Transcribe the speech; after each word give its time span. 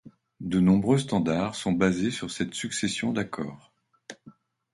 De 0.39 0.59
nombreux 0.59 0.97
standards 0.97 1.53
sont 1.53 1.73
basés 1.73 2.09
sur 2.09 2.31
cette 2.31 2.55
succession 2.55 3.11
d'accords. 3.13 3.71